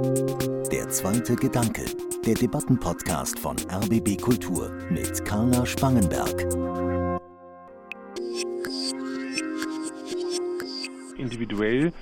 [0.00, 1.84] Der zweite Gedanke,
[2.24, 6.40] der Debattenpodcast von RBB Kultur mit Carla Spangenberg.
[11.18, 11.92] Individuell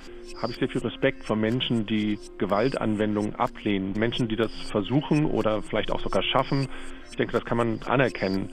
[0.41, 3.91] habe ich sehr viel Respekt vor Menschen, die Gewaltanwendungen ablehnen.
[3.97, 6.69] Menschen, die das versuchen oder vielleicht auch sogar schaffen.
[7.09, 8.49] Ich denke, das kann man anerkennen.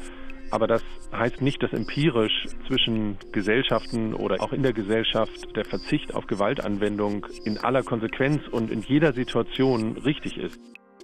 [0.57, 0.82] Aber das
[1.12, 7.27] heißt nicht, dass empirisch zwischen Gesellschaften oder auch in der Gesellschaft der Verzicht auf Gewaltanwendung
[7.45, 10.59] in aller Konsequenz und in jeder Situation richtig ist.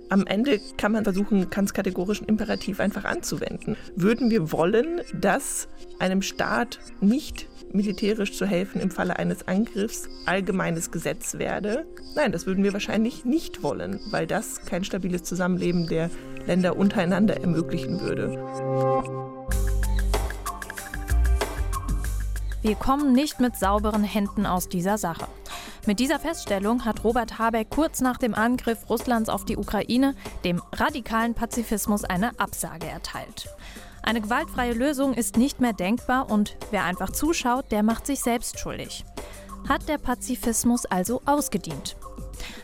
[0.08, 3.76] Am Ende kann man versuchen, ganz kategorischen Imperativ einfach anzuwenden.
[3.94, 10.90] Würden wir wollen, dass einem Staat nicht militärisch zu helfen im Falle eines Angriffs allgemeines
[10.90, 11.84] Gesetz werde?
[12.16, 16.10] Nein, das würden wir wahrscheinlich nicht wollen, weil das kein stabiles Zusammenleben der
[16.46, 19.41] Länder untereinander ermöglichen würde.
[22.62, 25.26] Wir kommen nicht mit sauberen Händen aus dieser Sache.
[25.84, 30.62] Mit dieser Feststellung hat Robert Habeck kurz nach dem Angriff Russlands auf die Ukraine dem
[30.72, 33.48] radikalen Pazifismus eine Absage erteilt.
[34.04, 38.60] Eine gewaltfreie Lösung ist nicht mehr denkbar und wer einfach zuschaut, der macht sich selbst
[38.60, 39.04] schuldig.
[39.68, 41.96] Hat der Pazifismus also ausgedient?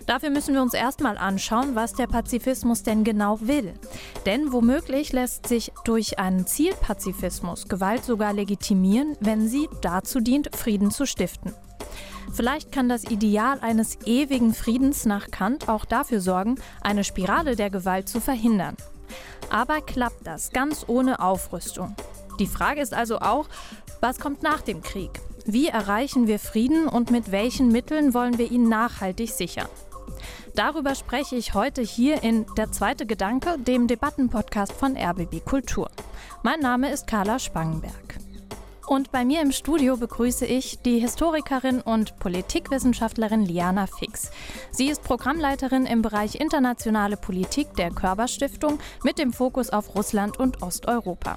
[0.07, 3.75] Dafür müssen wir uns erstmal anschauen, was der Pazifismus denn genau will.
[4.27, 10.91] Denn womöglich lässt sich durch einen Zielpazifismus Gewalt sogar legitimieren, wenn sie dazu dient, Frieden
[10.91, 11.55] zu stiften.
[12.33, 17.71] Vielleicht kann das Ideal eines ewigen Friedens nach Kant auch dafür sorgen, eine Spirale der
[17.71, 18.77] Gewalt zu verhindern.
[19.51, 21.97] Aber klappt das ganz ohne Aufrüstung?
[22.39, 23.49] Die Frage ist also auch,
[24.01, 25.11] was kommt nach dem Krieg?
[25.51, 29.69] Wie erreichen wir Frieden und mit welchen Mitteln wollen wir ihn nachhaltig sichern?
[30.55, 35.91] Darüber spreche ich heute hier in Der zweite Gedanke, dem Debattenpodcast von RBB Kultur.
[36.43, 38.19] Mein Name ist Carla Spangenberg.
[38.87, 44.31] Und bei mir im Studio begrüße ich die Historikerin und Politikwissenschaftlerin Liana Fix.
[44.71, 50.63] Sie ist Programmleiterin im Bereich internationale Politik der Körperstiftung mit dem Fokus auf Russland und
[50.63, 51.37] Osteuropa.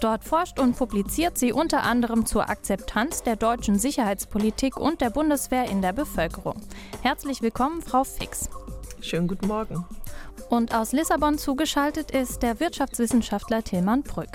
[0.00, 5.68] Dort forscht und publiziert sie unter anderem zur Akzeptanz der deutschen Sicherheitspolitik und der Bundeswehr
[5.70, 6.60] in der Bevölkerung.
[7.02, 8.48] Herzlich willkommen, Frau Fix.
[9.00, 9.84] Schönen guten Morgen.
[10.48, 14.28] Und aus Lissabon zugeschaltet ist der Wirtschaftswissenschaftler Tilman Brück.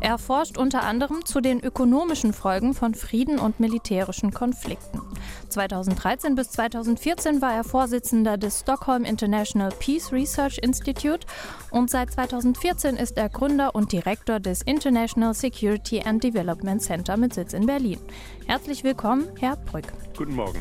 [0.00, 5.00] Er forscht unter anderem zu den ökonomischen Folgen von Frieden und militärischen Konflikten.
[5.48, 11.26] 2013 bis 2014 war er Vorsitzender des Stockholm International Peace Research Institute
[11.70, 17.34] und seit 2014 ist er Gründer und Direktor des International Security and Development Center mit
[17.34, 17.98] Sitz in Berlin.
[18.46, 19.92] Herzlich willkommen, Herr Brück.
[20.16, 20.60] Guten Morgen.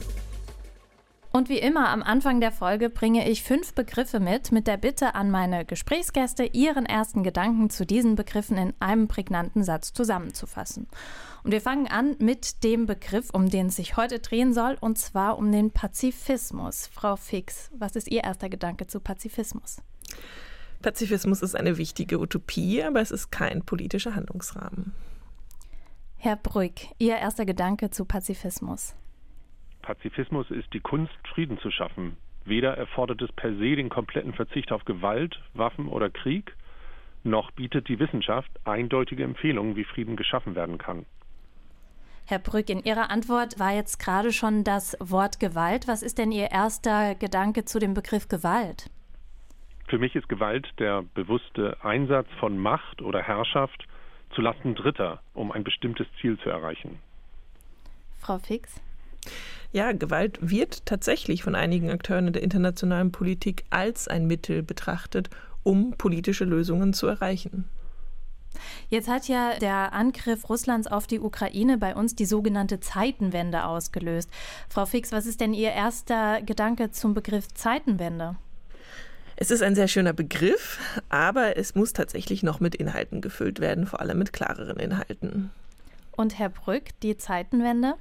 [1.34, 5.16] Und wie immer am Anfang der Folge bringe ich fünf Begriffe mit, mit der Bitte
[5.16, 10.88] an meine Gesprächsgäste, ihren ersten Gedanken zu diesen Begriffen in einem prägnanten Satz zusammenzufassen.
[11.44, 14.98] Und wir fangen an mit dem Begriff, um den es sich heute drehen soll, und
[14.98, 16.88] zwar um den Pazifismus.
[16.92, 19.78] Frau Fix, was ist Ihr erster Gedanke zu Pazifismus?
[20.82, 24.94] Pazifismus ist eine wichtige Utopie, aber es ist kein politischer Handlungsrahmen.
[26.18, 28.96] Herr Brück, Ihr erster Gedanke zu Pazifismus?
[29.82, 32.18] Pazifismus ist die Kunst, Frieden zu schaffen.
[32.46, 36.56] Weder erfordert es per se den kompletten Verzicht auf Gewalt, Waffen oder Krieg,
[37.24, 41.06] noch bietet die Wissenschaft eindeutige Empfehlungen, wie Frieden geschaffen werden kann.
[42.26, 45.88] Herr Brück, in Ihrer Antwort war jetzt gerade schon das Wort Gewalt.
[45.88, 48.90] Was ist denn Ihr erster Gedanke zu dem Begriff Gewalt?
[49.88, 53.86] Für mich ist Gewalt der bewusste Einsatz von Macht oder Herrschaft
[54.34, 57.00] zulasten Dritter, um ein bestimmtes Ziel zu erreichen.
[58.20, 58.80] Frau Fix?
[59.74, 65.30] Ja, Gewalt wird tatsächlich von einigen Akteuren in der internationalen Politik als ein Mittel betrachtet,
[65.64, 67.66] um politische Lösungen zu erreichen.
[68.90, 74.30] Jetzt hat ja der Angriff Russlands auf die Ukraine bei uns die sogenannte Zeitenwende ausgelöst.
[74.68, 78.36] Frau Fix, was ist denn Ihr erster Gedanke zum Begriff Zeitenwende?
[79.38, 80.80] Es ist ein sehr schöner Begriff,
[81.10, 85.50] aber es muss tatsächlich noch mit Inhalten gefüllt werden, vor allem mit klareren Inhalten.
[86.12, 87.96] Und Herr Brück, die Zeitenwende?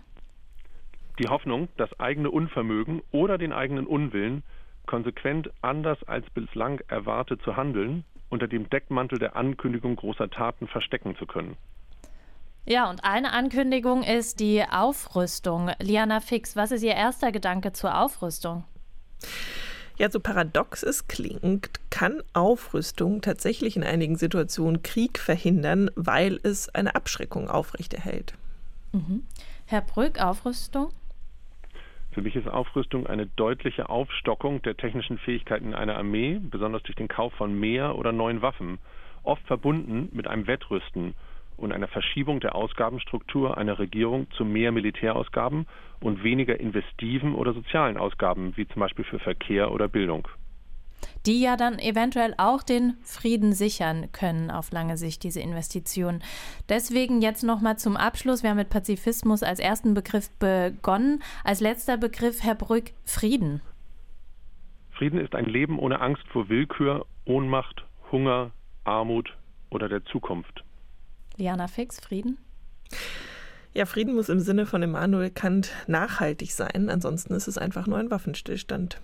[1.19, 4.43] Die Hoffnung, das eigene Unvermögen oder den eigenen Unwillen
[4.87, 11.17] konsequent anders als bislang erwartet zu handeln, unter dem Deckmantel der Ankündigung großer Taten verstecken
[11.17, 11.57] zu können.
[12.67, 15.71] Ja, und eine Ankündigung ist die Aufrüstung.
[15.81, 18.65] Liana Fix, was ist Ihr erster Gedanke zur Aufrüstung?
[19.97, 26.69] Ja, so paradox es klingt, kann Aufrüstung tatsächlich in einigen Situationen Krieg verhindern, weil es
[26.75, 28.35] eine Abschreckung aufrechterhält.
[28.93, 29.25] Mhm.
[29.67, 30.93] Herr Brück, Aufrüstung?
[32.13, 37.07] Für mich ist Aufrüstung eine deutliche Aufstockung der technischen Fähigkeiten einer Armee, besonders durch den
[37.07, 38.79] Kauf von mehr oder neuen Waffen,
[39.23, 41.15] oft verbunden mit einem Wettrüsten
[41.57, 45.67] und einer Verschiebung der Ausgabenstruktur einer Regierung zu mehr Militärausgaben
[46.01, 50.27] und weniger investiven oder sozialen Ausgaben, wie zum Beispiel für Verkehr oder Bildung.
[51.27, 56.23] Die ja dann eventuell auch den Frieden sichern können auf lange Sicht, diese Investitionen.
[56.69, 58.43] Deswegen jetzt nochmal zum Abschluss.
[58.43, 61.23] Wir haben mit Pazifismus als ersten Begriff begonnen.
[61.45, 63.61] Als letzter Begriff, Herr Brück, Frieden.
[64.91, 68.51] Frieden ist ein Leben ohne Angst vor Willkür, Ohnmacht, Hunger,
[68.85, 69.35] Armut
[69.71, 70.65] oder der Zukunft.
[71.37, 72.39] Liana Fix, Frieden?
[73.73, 76.91] Ja, Frieden muss im Sinne von Immanuel Kant nachhaltig sein.
[76.91, 79.01] Ansonsten ist es einfach nur ein Waffenstillstand.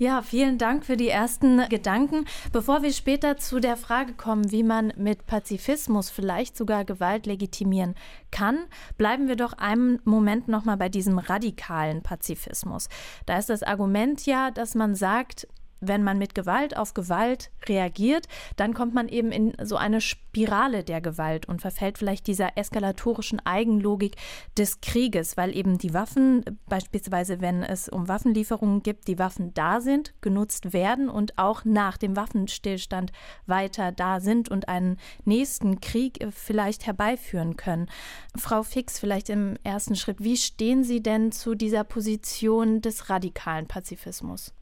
[0.00, 2.24] Ja, vielen Dank für die ersten Gedanken.
[2.52, 7.96] Bevor wir später zu der Frage kommen, wie man mit Pazifismus vielleicht sogar Gewalt legitimieren
[8.30, 8.66] kann,
[8.96, 12.88] bleiben wir doch einen Moment nochmal bei diesem radikalen Pazifismus.
[13.26, 15.48] Da ist das Argument ja, dass man sagt,
[15.80, 18.26] wenn man mit Gewalt auf Gewalt reagiert,
[18.56, 23.44] dann kommt man eben in so eine Spirale der Gewalt und verfällt vielleicht dieser eskalatorischen
[23.44, 24.16] Eigenlogik
[24.56, 29.80] des Krieges, weil eben die Waffen, beispielsweise wenn es um Waffenlieferungen gibt, die Waffen da
[29.80, 33.12] sind, genutzt werden und auch nach dem Waffenstillstand
[33.46, 37.88] weiter da sind und einen nächsten Krieg vielleicht herbeiführen können.
[38.36, 43.66] Frau Fix, vielleicht im ersten Schritt, wie stehen Sie denn zu dieser Position des radikalen
[43.66, 44.52] Pazifismus?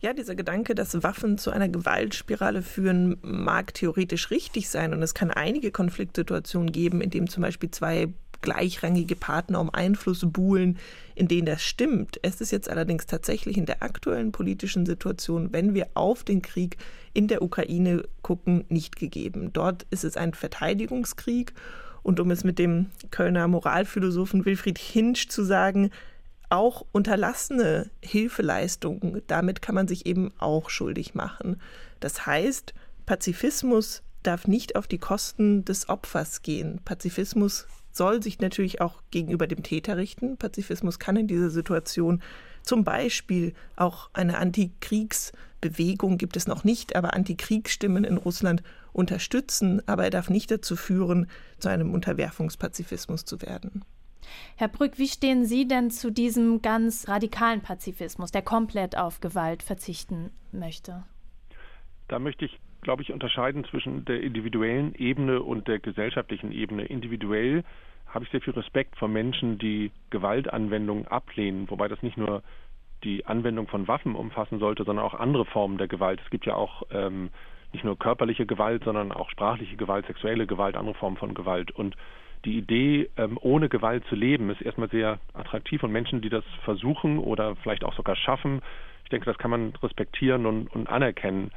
[0.00, 4.94] Ja, dieser Gedanke, dass Waffen zu einer Gewaltspirale führen, mag theoretisch richtig sein.
[4.94, 8.08] Und es kann einige Konfliktsituationen geben, in denen zum Beispiel zwei
[8.40, 10.78] gleichrangige Partner um Einfluss buhlen,
[11.14, 12.18] in denen das stimmt.
[12.22, 16.78] Es ist jetzt allerdings tatsächlich in der aktuellen politischen Situation, wenn wir auf den Krieg
[17.12, 19.52] in der Ukraine gucken, nicht gegeben.
[19.52, 21.52] Dort ist es ein Verteidigungskrieg.
[22.02, 25.90] Und um es mit dem Kölner Moralphilosophen Wilfried Hinsch zu sagen,
[26.50, 31.60] auch unterlassene Hilfeleistungen, damit kann man sich eben auch schuldig machen.
[32.00, 32.74] Das heißt,
[33.06, 36.80] Pazifismus darf nicht auf die Kosten des Opfers gehen.
[36.84, 40.36] Pazifismus soll sich natürlich auch gegenüber dem Täter richten.
[40.36, 42.22] Pazifismus kann in dieser Situation
[42.62, 48.62] zum Beispiel auch eine Antikriegsbewegung gibt es noch nicht, aber Antikriegsstimmen in Russland
[48.92, 49.82] unterstützen.
[49.88, 51.26] Aber er darf nicht dazu führen,
[51.58, 53.82] zu einem Unterwerfungspazifismus zu werden.
[54.56, 59.62] Herr Brück, wie stehen Sie denn zu diesem ganz radikalen Pazifismus, der komplett auf Gewalt
[59.62, 61.04] verzichten möchte?
[62.08, 66.84] Da möchte ich, glaube ich, unterscheiden zwischen der individuellen Ebene und der gesellschaftlichen Ebene.
[66.84, 67.64] Individuell
[68.06, 72.42] habe ich sehr viel Respekt vor Menschen, die Gewaltanwendungen ablehnen, wobei das nicht nur
[73.04, 76.20] die Anwendung von Waffen umfassen sollte, sondern auch andere Formen der Gewalt.
[76.24, 77.30] Es gibt ja auch ähm,
[77.72, 81.70] nicht nur körperliche Gewalt, sondern auch sprachliche Gewalt, sexuelle Gewalt, andere Formen von Gewalt.
[81.70, 81.96] Und
[82.44, 86.44] die Idee, ähm, ohne Gewalt zu leben, ist erstmal sehr attraktiv und Menschen, die das
[86.64, 88.62] versuchen oder vielleicht auch sogar schaffen,
[89.10, 91.50] ich denke, das kann man respektieren und, und anerkennen.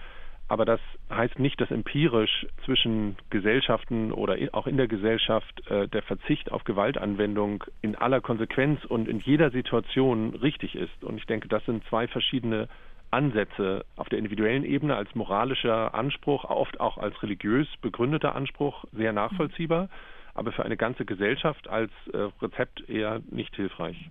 [0.48, 0.80] Aber das
[1.12, 6.64] heißt nicht, dass empirisch zwischen Gesellschaften oder auch in der Gesellschaft äh, der Verzicht auf
[6.64, 11.04] Gewaltanwendung in aller Konsequenz und in jeder Situation richtig ist.
[11.04, 12.68] Und ich denke, das sind zwei verschiedene
[13.12, 19.14] Ansätze auf der individuellen Ebene als moralischer Anspruch, oft auch als religiös begründeter Anspruch sehr
[19.14, 19.90] nachvollziehbar
[20.34, 24.10] aber für eine ganze Gesellschaft als äh, Rezept eher nicht hilfreich.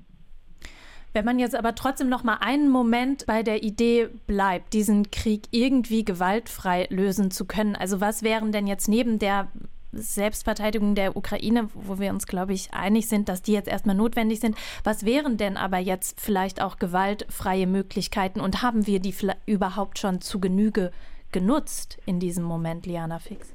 [1.14, 5.42] Wenn man jetzt aber trotzdem noch mal einen Moment bei der Idee bleibt, diesen Krieg
[5.50, 9.48] irgendwie gewaltfrei lösen zu können, also was wären denn jetzt neben der
[9.92, 14.40] Selbstverteidigung der Ukraine, wo wir uns, glaube ich, einig sind, dass die jetzt erstmal notwendig
[14.40, 14.56] sind.
[14.84, 19.14] Was wären denn aber jetzt vielleicht auch gewaltfreie Möglichkeiten und haben wir die
[19.44, 20.92] überhaupt schon zu Genüge
[21.30, 23.54] genutzt in diesem Moment, Liana Fix?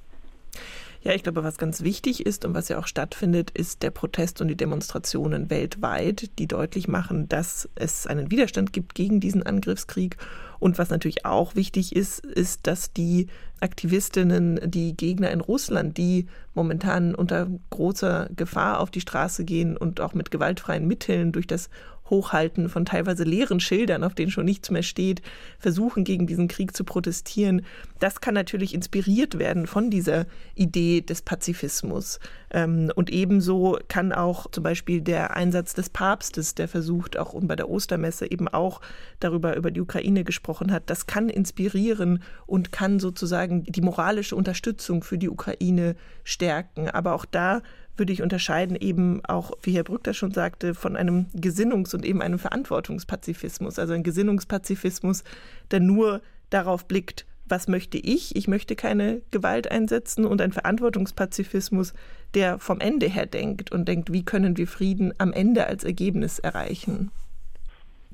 [1.02, 4.42] Ja, ich glaube, was ganz wichtig ist und was ja auch stattfindet, ist der Protest
[4.42, 10.18] und die Demonstrationen weltweit, die deutlich machen, dass es einen Widerstand gibt gegen diesen Angriffskrieg.
[10.60, 13.28] Und was natürlich auch wichtig ist, ist, dass die
[13.60, 20.02] Aktivistinnen, die Gegner in Russland, die momentan unter großer Gefahr auf die Straße gehen und
[20.02, 21.70] auch mit gewaltfreien Mitteln durch das
[22.10, 25.22] Hochhalten von teilweise leeren Schildern, auf denen schon nichts mehr steht,
[25.60, 27.64] versuchen gegen diesen Krieg zu protestieren.
[28.00, 32.20] Das kann natürlich inspiriert werden von dieser Idee des Pazifismus.
[32.52, 37.56] Ähm, und ebenso kann auch zum Beispiel der Einsatz des Papstes, der versucht, auch bei
[37.56, 38.82] der Ostermesse eben auch
[39.20, 45.04] darüber über die Ukraine gesprochen hat, das kann inspirieren und kann sozusagen die moralische Unterstützung
[45.04, 46.90] für die Ukraine stärken.
[46.90, 47.62] Aber auch da
[47.98, 52.06] würde ich unterscheiden eben auch, wie Herr Brück das schon sagte, von einem Gesinnungs- und
[52.06, 53.80] eben einem Verantwortungspazifismus.
[53.80, 55.24] Also ein Gesinnungspazifismus,
[55.72, 58.36] der nur darauf blickt, was möchte ich?
[58.36, 61.94] Ich möchte keine Gewalt einsetzen und ein Verantwortungspazifismus,
[62.34, 66.40] der vom Ende her denkt und denkt, wie können wir Frieden am Ende als Ergebnis
[66.40, 67.12] erreichen.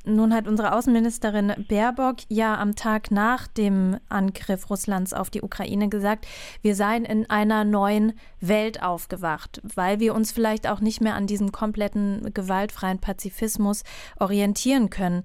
[0.05, 5.87] Nun hat unsere Außenministerin Baerbock ja am Tag nach dem Angriff Russlands auf die Ukraine
[5.87, 6.27] gesagt,
[6.61, 11.25] wir seien in einer neuen Welt aufgewacht, weil wir uns vielleicht auch nicht mehr an
[11.25, 13.83] diesem kompletten gewaltfreien Pazifismus
[14.19, 15.23] orientieren können.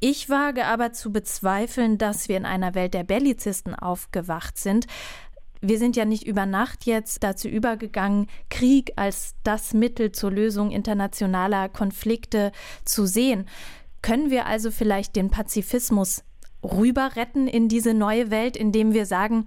[0.00, 4.86] Ich wage aber zu bezweifeln, dass wir in einer Welt der Bellizisten aufgewacht sind.
[5.60, 10.70] Wir sind ja nicht über Nacht jetzt dazu übergegangen, Krieg als das Mittel zur Lösung
[10.70, 12.50] internationaler Konflikte
[12.84, 13.46] zu sehen.
[14.02, 16.24] Können wir also vielleicht den Pazifismus
[16.62, 19.46] rüber retten in diese neue Welt, indem wir sagen,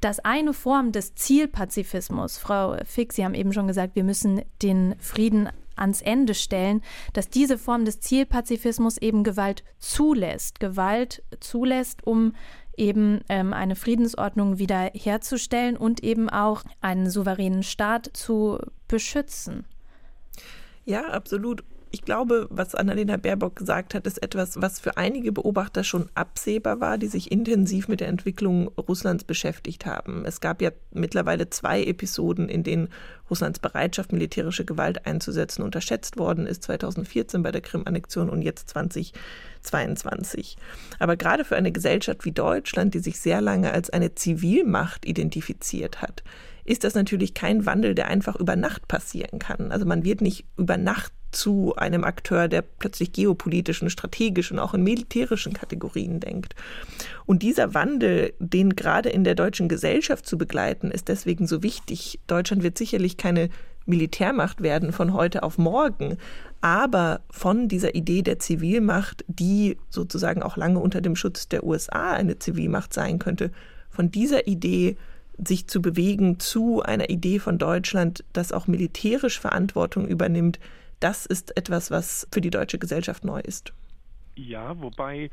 [0.00, 4.94] dass eine Form des Zielpazifismus, Frau Fick, Sie haben eben schon gesagt, wir müssen den
[4.98, 6.82] Frieden ans Ende stellen,
[7.12, 12.34] dass diese Form des Zielpazifismus eben Gewalt zulässt, Gewalt zulässt, um
[12.76, 19.64] eben ähm, eine Friedensordnung wiederherzustellen und eben auch einen souveränen Staat zu beschützen.
[20.84, 25.82] Ja, absolut ich glaube, was Annalena Baerbock gesagt hat, ist etwas, was für einige Beobachter
[25.82, 30.24] schon absehbar war, die sich intensiv mit der Entwicklung Russlands beschäftigt haben.
[30.24, 32.90] Es gab ja mittlerweile zwei Episoden, in denen
[33.28, 36.62] Russlands Bereitschaft, militärische Gewalt einzusetzen, unterschätzt worden ist.
[36.62, 40.56] 2014 bei der Krim-Annexion und jetzt 2022.
[41.00, 46.02] Aber gerade für eine Gesellschaft wie Deutschland, die sich sehr lange als eine Zivilmacht identifiziert
[46.02, 46.22] hat,
[46.64, 49.72] ist das natürlich kein Wandel, der einfach über Nacht passieren kann.
[49.72, 54.82] Also man wird nicht über Nacht zu einem Akteur, der plötzlich geopolitischen, strategischen, auch in
[54.82, 56.54] militärischen Kategorien denkt.
[57.26, 62.20] Und dieser Wandel, den gerade in der deutschen Gesellschaft zu begleiten, ist deswegen so wichtig.
[62.26, 63.50] Deutschland wird sicherlich keine
[63.86, 66.16] Militärmacht werden von heute auf morgen,
[66.60, 72.12] aber von dieser Idee der Zivilmacht, die sozusagen auch lange unter dem Schutz der USA
[72.12, 73.50] eine Zivilmacht sein könnte,
[73.88, 74.96] von dieser Idee
[75.42, 80.58] sich zu bewegen zu einer Idee von Deutschland, das auch militärisch Verantwortung übernimmt,
[81.00, 83.72] das ist etwas, was für die deutsche Gesellschaft neu ist.
[84.36, 85.30] Ja, wobei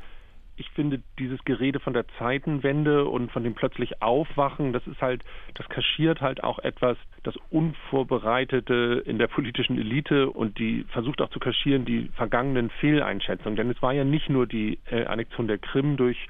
[0.58, 5.22] ich finde, dieses Gerede von der Zeitenwende und von dem plötzlich Aufwachen, das ist halt,
[5.54, 11.30] das kaschiert halt auch etwas, das Unvorbereitete in der politischen Elite und die versucht auch
[11.30, 13.56] zu kaschieren die vergangenen Fehleinschätzungen.
[13.56, 16.28] Denn es war ja nicht nur die äh, Annexion der Krim durch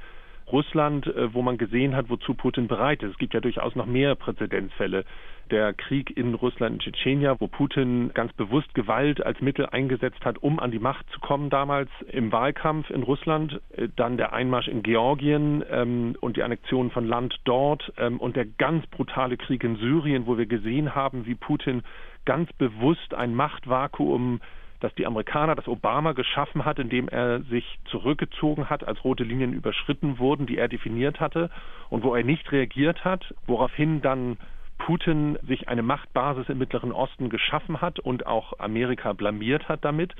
[0.52, 3.12] Russland, äh, wo man gesehen hat, wozu Putin bereit ist.
[3.12, 5.04] Es gibt ja durchaus noch mehr Präzedenzfälle.
[5.50, 10.38] Der Krieg in Russland, in Tschetschenien, wo Putin ganz bewusst Gewalt als Mittel eingesetzt hat,
[10.42, 13.60] um an die Macht zu kommen damals im Wahlkampf in Russland.
[13.70, 18.36] Äh, dann der Einmarsch in Georgien ähm, und die Annexion von Land dort ähm, und
[18.36, 21.82] der ganz brutale Krieg in Syrien, wo wir gesehen haben, wie Putin
[22.24, 24.40] ganz bewusst ein Machtvakuum
[24.80, 29.52] dass die Amerikaner, dass Obama geschaffen hat, indem er sich zurückgezogen hat, als rote Linien
[29.52, 31.50] überschritten wurden, die er definiert hatte
[31.90, 34.36] und wo er nicht reagiert hat, woraufhin dann
[34.78, 40.14] Putin sich eine Machtbasis im Mittleren Osten geschaffen hat und auch Amerika blamiert hat damit.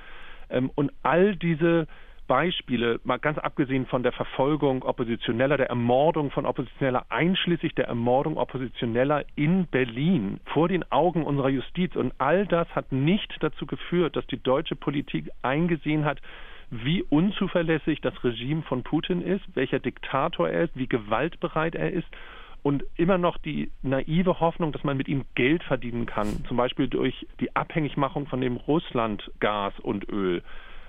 [0.51, 1.87] Ähm, und all diese
[2.29, 8.37] Beispiele, mal ganz abgesehen von der Verfolgung Oppositioneller, der Ermordung von Oppositioneller, einschließlich der Ermordung
[8.37, 11.97] Oppositioneller in Berlin vor den Augen unserer Justiz.
[11.97, 16.21] Und all das hat nicht dazu geführt, dass die deutsche Politik eingesehen hat,
[16.71, 22.09] wie unzuverlässig das Regime von Putin ist, welcher Diktator er ist, wie gewaltbereit er ist
[22.69, 26.87] und immer noch die naive Hoffnung, dass man mit ihm Geld verdienen kann, zum Beispiel
[26.87, 30.43] durch die Abhängigmachung von dem Russlandgas und Öl.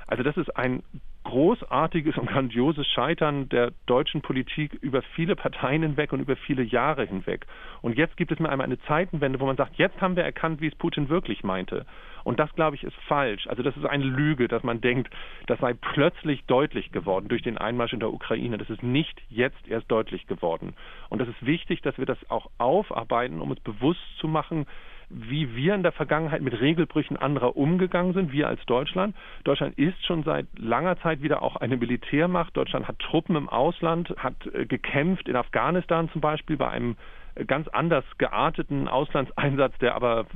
[0.10, 0.82] Also das ist ein
[1.24, 7.06] großartiges und grandioses Scheitern der deutschen Politik über viele Parteien hinweg und über viele Jahre
[7.06, 7.46] hinweg.
[7.84, 10.62] Und jetzt gibt es mir einmal eine Zeitenwende, wo man sagt, jetzt haben wir erkannt,
[10.62, 11.86] wie es Putin wirklich meinte.
[12.24, 13.46] Und das, glaube ich, ist falsch.
[13.46, 15.14] Also das ist eine Lüge, dass man denkt,
[15.46, 18.58] das sei plötzlich deutlich geworden durch den Einmarsch in der Ukraine.
[18.58, 20.74] Das ist nicht jetzt erst deutlich geworden.
[21.10, 24.66] Und das ist wichtig, dass wir das auch aufarbeiten, um uns bewusst zu machen,
[25.10, 29.16] wie wir in der Vergangenheit mit Regelbrüchen anderer umgegangen sind, wir als Deutschland.
[29.44, 32.56] Deutschland ist schon seit langer Zeit wieder auch eine Militärmacht.
[32.56, 36.96] Deutschland hat Truppen im Ausland, hat äh, gekämpft in Afghanistan zum Beispiel bei einem
[37.36, 40.28] äh, ganz anders gearteten Auslandseinsatz, der aber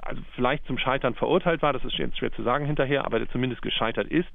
[0.00, 3.28] also vielleicht zum Scheitern verurteilt war, das ist jetzt schwer zu sagen hinterher, aber der
[3.30, 4.28] zumindest gescheitert ist.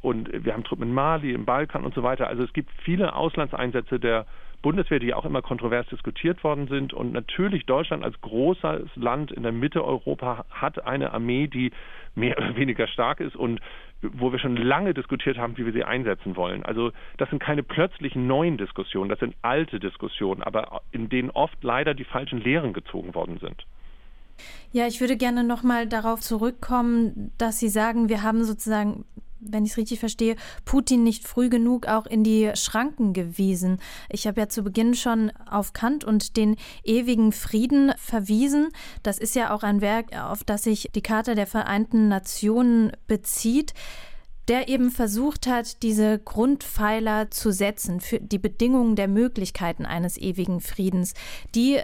[0.00, 2.28] Und wir haben Truppen in Mali, im Balkan und so weiter.
[2.28, 4.26] Also es gibt viele Auslandseinsätze der
[4.62, 6.92] Bundeswehr, die auch immer kontrovers diskutiert worden sind.
[6.92, 11.72] Und natürlich Deutschland als großes Land in der Mitte Europa hat eine Armee, die
[12.14, 13.60] mehr oder weniger stark ist und
[14.02, 16.62] wo wir schon lange diskutiert haben, wie wir sie einsetzen wollen.
[16.64, 21.62] Also das sind keine plötzlichen neuen Diskussionen, das sind alte Diskussionen, aber in denen oft
[21.62, 23.66] leider die falschen Lehren gezogen worden sind.
[24.70, 29.04] Ja, ich würde gerne noch mal darauf zurückkommen, dass Sie sagen, wir haben sozusagen
[29.40, 33.78] wenn ich es richtig verstehe, Putin nicht früh genug auch in die Schranken gewiesen.
[34.08, 38.68] Ich habe ja zu Beginn schon auf Kant und den ewigen Frieden verwiesen.
[39.02, 43.74] Das ist ja auch ein Werk, auf das sich die Charta der Vereinten Nationen bezieht.
[44.48, 50.62] der eben versucht hat, diese Grundpfeiler zu setzen für die Bedingungen der Möglichkeiten eines ewigen
[50.62, 51.12] Friedens,
[51.54, 51.78] die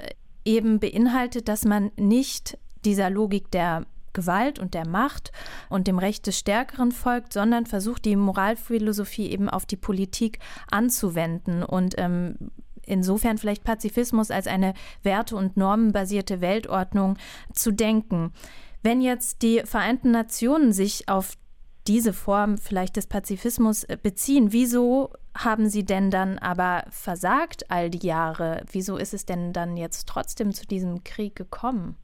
[0.46, 3.84] eben beinhaltet, dass man nicht dieser Logik der
[4.14, 5.32] Gewalt und der Macht
[5.68, 10.38] und dem Recht des Stärkeren folgt, sondern versucht, die Moralphilosophie eben auf die Politik
[10.70, 12.36] anzuwenden und ähm,
[12.86, 17.18] insofern vielleicht Pazifismus als eine werte- und normenbasierte Weltordnung
[17.52, 18.32] zu denken.
[18.82, 21.34] Wenn jetzt die Vereinten Nationen sich auf
[21.86, 27.90] diese Form vielleicht des Pazifismus äh, beziehen, wieso haben sie denn dann aber versagt all
[27.90, 28.62] die Jahre?
[28.70, 31.96] Wieso ist es denn dann jetzt trotzdem zu diesem Krieg gekommen?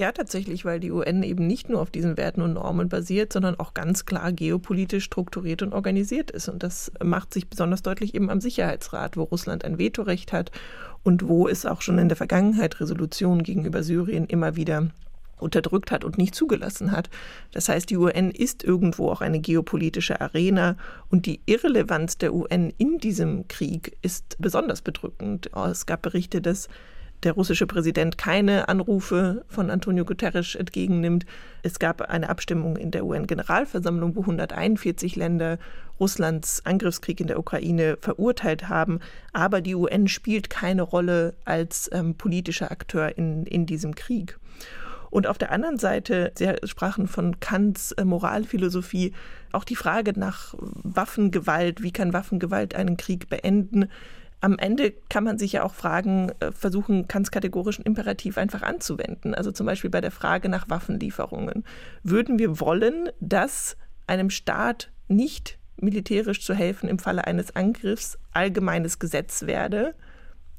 [0.00, 3.58] Ja, tatsächlich, weil die UN eben nicht nur auf diesen Werten und Normen basiert, sondern
[3.58, 6.48] auch ganz klar geopolitisch strukturiert und organisiert ist.
[6.48, 10.52] Und das macht sich besonders deutlich eben am Sicherheitsrat, wo Russland ein Vetorecht hat
[11.02, 14.86] und wo es auch schon in der Vergangenheit Resolutionen gegenüber Syrien immer wieder
[15.40, 17.10] unterdrückt hat und nicht zugelassen hat.
[17.50, 20.76] Das heißt, die UN ist irgendwo auch eine geopolitische Arena
[21.10, 25.50] und die Irrelevanz der UN in diesem Krieg ist besonders bedrückend.
[25.56, 26.68] Es gab Berichte, dass
[27.24, 31.26] der russische Präsident keine Anrufe von Antonio Guterres entgegennimmt.
[31.62, 35.58] Es gab eine Abstimmung in der UN-Generalversammlung, wo 141 Länder
[35.98, 39.00] Russlands Angriffskrieg in der Ukraine verurteilt haben.
[39.32, 44.38] Aber die UN spielt keine Rolle als ähm, politischer Akteur in, in diesem Krieg.
[45.10, 49.12] Und auf der anderen Seite, Sie sprachen von Kants äh, Moralphilosophie,
[49.52, 53.88] auch die Frage nach Waffengewalt, wie kann Waffengewalt einen Krieg beenden,
[54.40, 59.34] am Ende kann man sich ja auch fragen, äh, versuchen, Kants kategorischen Imperativ einfach anzuwenden.
[59.34, 61.64] Also zum Beispiel bei der Frage nach Waffenlieferungen.
[62.02, 63.76] Würden wir wollen, dass
[64.06, 69.94] einem Staat nicht militärisch zu helfen im Falle eines Angriffs allgemeines Gesetz werde?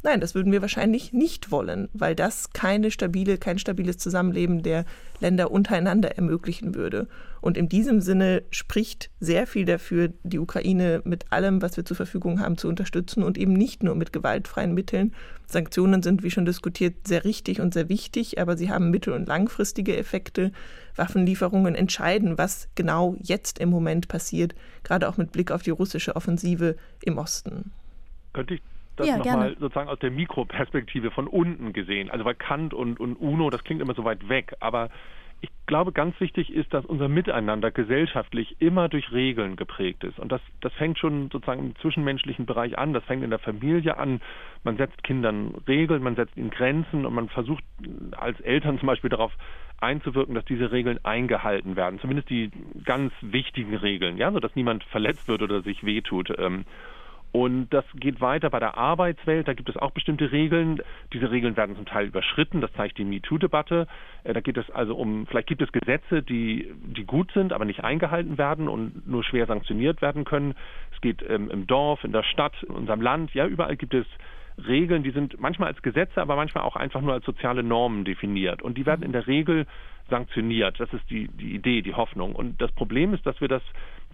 [0.02, 4.86] Nein, das würden wir wahrscheinlich nicht wollen, weil das keine stabile, kein stabiles Zusammenleben der
[5.20, 7.10] Länder untereinander ermöglichen würde.
[7.42, 11.98] Und in diesem Sinne spricht sehr viel dafür, die Ukraine mit allem, was wir zur
[11.98, 15.14] Verfügung haben, zu unterstützen und eben nicht nur mit gewaltfreien Mitteln.
[15.48, 19.28] Sanktionen sind, wie schon diskutiert, sehr richtig und sehr wichtig, aber sie haben mittel- und
[19.28, 20.54] langfristige Effekte.
[20.96, 26.16] Waffenlieferungen entscheiden, was genau jetzt im Moment passiert, gerade auch mit Blick auf die russische
[26.16, 27.72] Offensive im Osten.
[28.32, 28.62] Könnte ich
[29.00, 32.10] das ja, nochmal sozusagen aus der Mikroperspektive von unten gesehen.
[32.10, 34.90] Also weil Kant und, und UNO, das klingt immer so weit weg, aber
[35.42, 40.20] ich glaube, ganz wichtig ist, dass unser Miteinander gesellschaftlich immer durch Regeln geprägt ist.
[40.20, 43.98] Und das, das fängt schon sozusagen im zwischenmenschlichen Bereich an, das fängt in der Familie
[43.98, 44.20] an.
[44.64, 47.64] Man setzt Kindern Regeln, man setzt ihnen Grenzen und man versucht
[48.18, 49.32] als Eltern zum Beispiel darauf
[49.80, 52.00] einzuwirken, dass diese Regeln eingehalten werden.
[52.00, 52.52] Zumindest die
[52.84, 56.34] ganz wichtigen Regeln, ja, sodass niemand verletzt wird oder sich wehtut.
[57.32, 59.48] Und das geht weiter bei der Arbeitswelt.
[59.48, 60.82] Da gibt es auch bestimmte Regeln.
[61.14, 62.60] Diese Regeln werden zum Teil überschritten.
[62.60, 63.88] Das zeigt die MeToo-Debatte.
[64.24, 67.66] Äh, da geht es also um, vielleicht gibt es Gesetze, die, die gut sind, aber
[67.66, 70.56] nicht eingehalten werden und nur schwer sanktioniert werden können.
[70.94, 73.34] Es geht ähm, im Dorf, in der Stadt, in unserem Land.
[73.34, 74.08] Ja, überall gibt es
[74.68, 78.62] Regeln, die sind manchmal als Gesetze, aber manchmal auch einfach nur als soziale Normen definiert.
[78.62, 79.66] Und die werden in der Regel
[80.10, 80.80] sanktioniert.
[80.80, 82.36] Das ist die, die Idee, die Hoffnung.
[82.36, 83.64] Und das Problem ist, dass wir das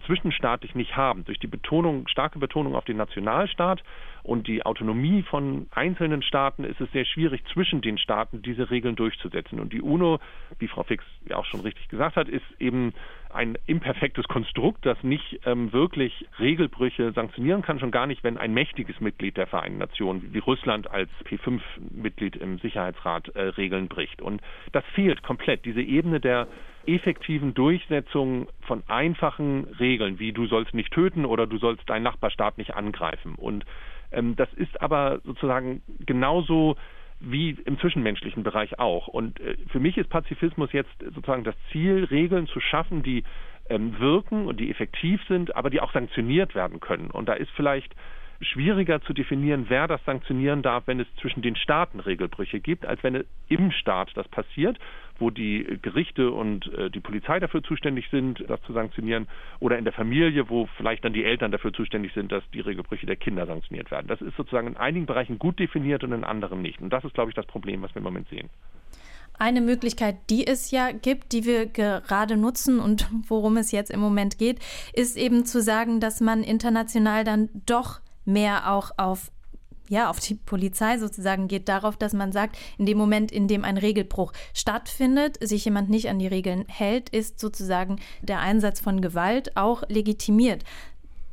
[0.04, 1.24] zwischenstaatlich nicht haben.
[1.24, 3.82] Durch die Betonung, starke Betonung auf den Nationalstaat
[4.22, 8.96] und die Autonomie von einzelnen Staaten ist es sehr schwierig, zwischen den Staaten diese Regeln
[8.96, 9.58] durchzusetzen.
[9.58, 10.18] Und die UNO,
[10.58, 12.92] wie Frau Fix ja auch schon richtig gesagt hat, ist eben
[13.36, 18.52] ein imperfektes Konstrukt, das nicht ähm, wirklich Regelbrüche sanktionieren kann, schon gar nicht, wenn ein
[18.52, 24.22] mächtiges Mitglied der Vereinten Nationen wie Russland als P5-Mitglied im Sicherheitsrat äh, Regeln bricht.
[24.22, 24.40] Und
[24.72, 26.48] das fehlt komplett, diese Ebene der
[26.86, 32.58] effektiven Durchsetzung von einfachen Regeln, wie du sollst nicht töten oder du sollst deinen Nachbarstaat
[32.58, 33.34] nicht angreifen.
[33.34, 33.64] Und
[34.12, 36.76] ähm, das ist aber sozusagen genauso
[37.20, 39.08] wie im zwischenmenschlichen Bereich auch.
[39.08, 43.24] Und äh, für mich ist Pazifismus jetzt sozusagen das Ziel, Regeln zu schaffen, die
[43.68, 47.10] ähm, wirken und die effektiv sind, aber die auch sanktioniert werden können.
[47.10, 47.94] Und da ist vielleicht
[48.40, 53.02] schwieriger zu definieren, wer das sanktionieren darf, wenn es zwischen den Staaten Regelbrüche gibt, als
[53.02, 54.78] wenn im Staat das passiert,
[55.18, 59.26] wo die Gerichte und äh, die Polizei dafür zuständig sind, das zu sanktionieren,
[59.60, 63.06] oder in der Familie, wo vielleicht dann die Eltern dafür zuständig sind, dass die Regelbrüche
[63.06, 64.06] der Kinder sanktioniert werden.
[64.08, 66.80] Das ist sozusagen in einigen Bereichen gut definiert und in anderen nicht.
[66.80, 68.50] Und das ist, glaube ich, das Problem, was wir im Moment sehen.
[69.38, 74.00] Eine Möglichkeit, die es ja gibt, die wir gerade nutzen und worum es jetzt im
[74.00, 74.60] Moment geht,
[74.94, 79.30] ist eben zu sagen, dass man international dann doch mehr auch auf
[79.88, 83.64] ja, auf die Polizei sozusagen geht, darauf, dass man sagt, in dem Moment, in dem
[83.64, 89.00] ein Regelbruch stattfindet, sich jemand nicht an die Regeln hält, ist sozusagen der Einsatz von
[89.00, 90.64] Gewalt auch legitimiert.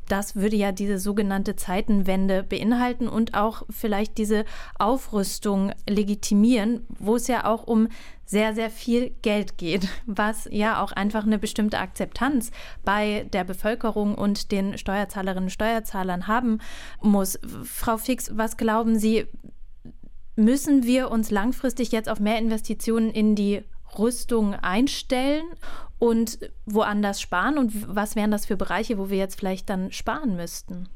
[0.07, 4.45] Das würde ja diese sogenannte Zeitenwende beinhalten und auch vielleicht diese
[4.77, 7.87] Aufrüstung legitimieren, wo es ja auch um
[8.25, 12.51] sehr, sehr viel Geld geht, was ja auch einfach eine bestimmte Akzeptanz
[12.83, 16.59] bei der Bevölkerung und den Steuerzahlerinnen und Steuerzahlern haben
[17.01, 17.39] muss.
[17.63, 19.25] Frau Fix, was glauben Sie,
[20.35, 23.63] müssen wir uns langfristig jetzt auf mehr Investitionen in die
[23.97, 25.45] Rüstung einstellen
[25.99, 27.57] und woanders sparen?
[27.57, 30.89] Und was wären das für Bereiche, wo wir jetzt vielleicht dann sparen müssten?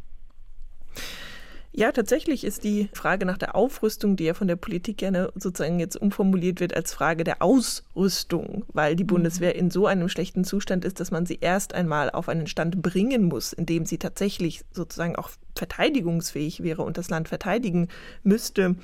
[1.77, 5.79] Ja, tatsächlich ist die Frage nach der Aufrüstung, die ja von der Politik gerne sozusagen
[5.79, 9.09] jetzt umformuliert wird als Frage der Ausrüstung, weil die mhm.
[9.09, 12.81] Bundeswehr in so einem schlechten Zustand ist, dass man sie erst einmal auf einen Stand
[12.81, 17.89] bringen muss, in dem sie tatsächlich sozusagen auch verteidigungsfähig wäre und das Land verteidigen
[18.23, 18.75] müsste.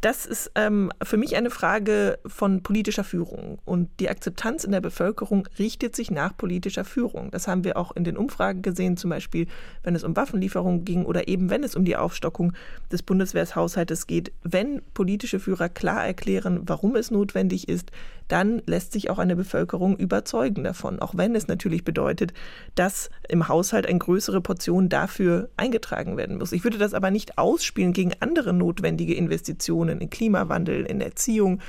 [0.00, 3.60] Das ist ähm, für mich eine Frage von politischer Führung.
[3.64, 7.30] Und die Akzeptanz in der Bevölkerung richtet sich nach politischer Führung.
[7.30, 9.46] Das haben wir auch in den Umfragen gesehen, zum Beispiel
[9.82, 12.41] wenn es um Waffenlieferungen ging oder eben wenn es um die Aufstockung
[12.90, 14.32] des Bundeswehrshaushaltes geht.
[14.42, 17.92] Wenn politische Führer klar erklären, warum es notwendig ist,
[18.32, 22.32] dann lässt sich auch eine Bevölkerung überzeugen davon, auch wenn es natürlich bedeutet,
[22.74, 26.52] dass im Haushalt eine größere Portion dafür eingetragen werden muss.
[26.52, 31.60] Ich würde das aber nicht ausspielen gegen andere notwendige Investitionen in Klimawandel, in Erziehung,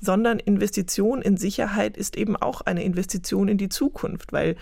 [0.00, 4.56] sondern Investition in Sicherheit ist eben auch eine Investition in die Zukunft, weil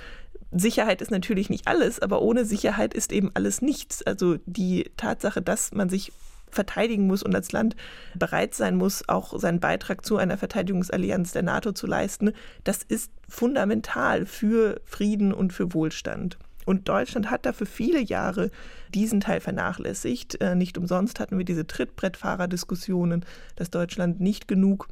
[0.53, 4.03] Sicherheit ist natürlich nicht alles, aber ohne Sicherheit ist eben alles nichts.
[4.03, 6.13] Also die Tatsache, dass man sich
[6.51, 7.77] verteidigen muss und als Land
[8.15, 12.33] bereit sein muss, auch seinen Beitrag zu einer Verteidigungsallianz der NATO zu leisten,
[12.65, 16.39] das ist fundamental für Frieden und für Wohlstand.
[16.67, 18.51] Und Deutschland hat dafür viele Jahre
[18.93, 20.41] diesen Teil vernachlässigt.
[20.41, 23.25] Äh, nicht umsonst hatten wir diese Trittbrettfahrer-Diskussionen,
[23.57, 24.89] dass Deutschland nicht genug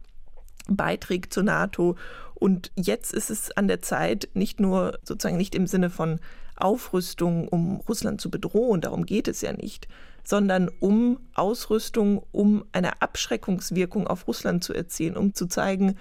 [0.69, 1.97] beiträgt zur NATO.
[2.39, 6.21] Und jetzt ist es an der Zeit, nicht nur sozusagen nicht im Sinne von
[6.57, 9.89] Aufrüstung, um Russland zu bedrohen, darum geht es ja nicht,
[10.23, 15.97] sondern um Ausrüstung, um eine Abschreckungswirkung auf Russland zu erzielen, um zu zeigen,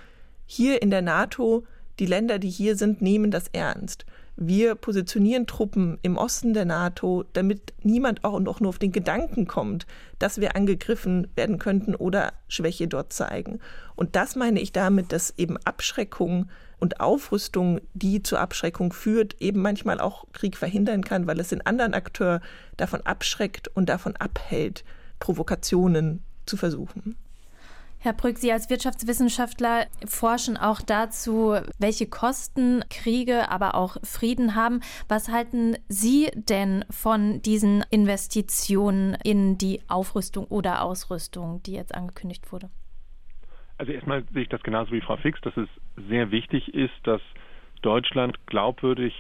[0.45, 1.65] hier in der NATO,
[2.00, 4.06] die Länder, die hier sind, nehmen das ernst.
[4.39, 9.47] Wir positionieren Truppen im Osten der NATO, damit niemand auch noch nur auf den Gedanken
[9.47, 9.88] kommt,
[10.19, 13.60] dass wir angegriffen werden könnten oder Schwäche dort zeigen.
[13.95, 19.63] Und das meine ich damit, dass eben Abschreckung und Aufrüstung, die zur Abschreckung führt, eben
[19.63, 22.39] manchmal auch Krieg verhindern kann, weil es den anderen Akteur
[22.78, 24.84] davon abschreckt und davon abhält,
[25.19, 27.15] Provokationen zu versuchen.
[27.99, 34.81] Herr Brück, Sie als Wirtschaftswissenschaftler forschen auch dazu, welche Kosten Kriege, aber auch Frieden haben.
[35.10, 42.51] Was halten Sie denn von diesen Investitionen in die Aufrüstung oder Ausrüstung, die jetzt angekündigt
[42.51, 42.69] wurde?
[43.79, 45.69] Also erstmal sehe ich das genauso wie Frau Fix, dass es
[46.07, 47.21] sehr wichtig ist, dass
[47.81, 49.13] Deutschland glaubwürdig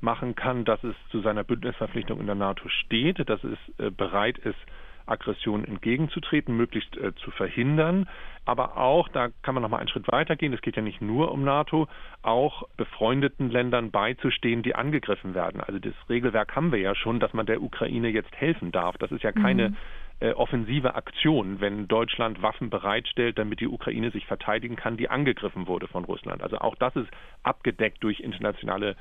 [0.00, 4.38] machen kann, dass es zu seiner Bündnisverpflichtung in der NATO steht, dass es äh, bereit
[4.38, 4.58] ist,
[5.06, 8.08] Aggressionen entgegenzutreten, möglichst äh, zu verhindern.
[8.44, 11.32] Aber auch, da kann man noch mal einen Schritt weitergehen, es geht ja nicht nur
[11.32, 11.88] um NATO,
[12.22, 15.60] auch befreundeten Ländern beizustehen, die angegriffen werden.
[15.60, 18.98] Also das Regelwerk haben wir ja schon, dass man der Ukraine jetzt helfen darf.
[18.98, 19.76] Das ist ja keine mhm.
[20.20, 25.66] äh, offensive Aktion, wenn Deutschland Waffen bereitstellt, damit die Ukraine sich verteidigen kann, die angegriffen
[25.66, 26.42] wurde von Russland.
[26.42, 27.08] Also auch das ist
[27.42, 28.96] abgedeckt durch internationale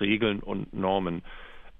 [0.00, 1.22] Regeln und Normen.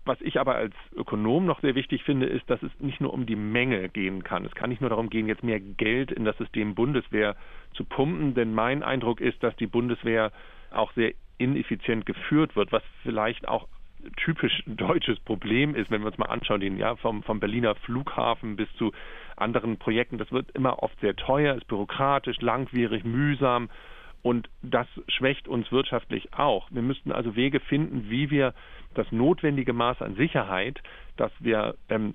[0.08, 3.26] Was ich aber als Ökonom noch sehr wichtig finde, ist, dass es nicht nur um
[3.26, 4.46] die Menge gehen kann.
[4.46, 7.36] Es kann nicht nur darum gehen, jetzt mehr Geld in das System Bundeswehr
[7.74, 10.32] zu pumpen, denn mein Eindruck ist, dass die Bundeswehr
[10.70, 13.68] auch sehr ineffizient geführt wird, was vielleicht auch
[14.16, 18.56] typisch deutsches Problem ist, wenn wir uns mal anschauen, den, ja, vom, vom Berliner Flughafen
[18.56, 18.92] bis zu
[19.36, 20.16] anderen Projekten.
[20.16, 23.68] Das wird immer oft sehr teuer, ist bürokratisch, langwierig, mühsam
[24.22, 26.68] und das schwächt uns wirtschaftlich auch.
[26.70, 28.54] Wir müssten also Wege finden, wie wir
[28.98, 30.80] das notwendige Maß an Sicherheit,
[31.16, 32.14] das wir ähm,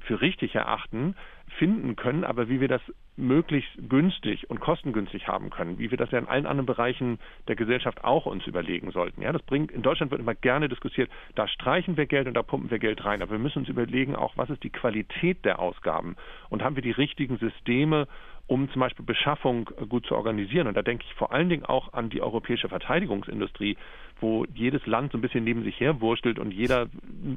[0.00, 1.14] für richtig erachten,
[1.58, 2.80] finden können, aber wie wir das
[3.16, 7.56] möglichst günstig und kostengünstig haben können, wie wir das ja in allen anderen Bereichen der
[7.56, 9.20] Gesellschaft auch uns überlegen sollten.
[9.20, 12.42] Ja, das bringt in Deutschland wird immer gerne diskutiert, da streichen wir Geld und da
[12.42, 15.58] pumpen wir Geld rein, aber wir müssen uns überlegen auch, was ist die Qualität der
[15.58, 16.16] Ausgaben
[16.48, 18.08] und haben wir die richtigen Systeme
[18.46, 20.66] um zum Beispiel Beschaffung gut zu organisieren.
[20.66, 23.76] Und da denke ich vor allen Dingen auch an die europäische Verteidigungsindustrie,
[24.22, 26.88] wo jedes Land so ein bisschen neben sich herwurschtelt und jeder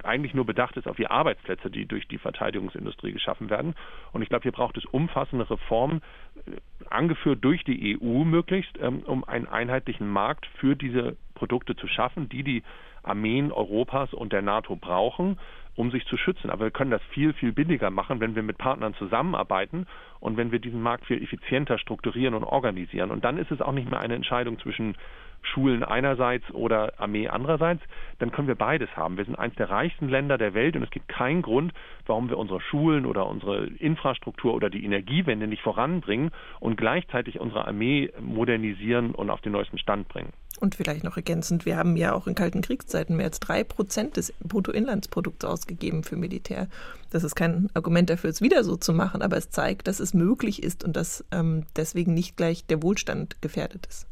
[0.04, 3.76] eigentlich nur bedacht ist auf die Arbeitsplätze, die durch die Verteidigungsindustrie geschaffen werden.
[4.14, 6.02] Und ich glaube, hier braucht es umfassende Reformen,
[6.46, 6.52] äh,
[6.90, 12.30] angeführt durch die EU möglichst, ähm, um einen einheitlichen Markt für diese Produkte zu schaffen,
[12.30, 12.64] die die
[13.04, 15.38] Armeen Europas und der NATO brauchen
[15.76, 16.50] um sich zu schützen.
[16.50, 19.88] Aber wir können das viel, viel billiger machen, wenn wir mit Partnern zusammenarbeiten
[20.20, 23.12] und wenn wir diesen Markt viel effizienter strukturieren und organisieren.
[23.12, 24.96] Und dann ist es auch nicht mehr eine Entscheidung zwischen
[25.42, 27.82] Schulen einerseits oder Armee andererseits,
[28.20, 29.18] dann können wir beides haben.
[29.18, 31.74] Wir sind eines der reichsten Länder der Welt und es gibt keinen Grund,
[32.06, 37.68] warum wir unsere Schulen oder unsere Infrastruktur oder die Energiewende nicht voranbringen und gleichzeitig unsere
[37.68, 40.34] Armee modernisieren und auf den neuesten Stand bringen.
[40.60, 44.16] Und vielleicht noch ergänzend, wir haben ja auch in kalten Kriegszeiten mehr als drei Prozent
[44.16, 46.68] des Bruttoinlandsprodukts ausgegeben für Militär.
[47.12, 50.14] Das ist kein Argument dafür, es wieder so zu machen, aber es zeigt, dass es
[50.14, 54.08] möglich ist und dass ähm, deswegen nicht gleich der Wohlstand gefährdet ist.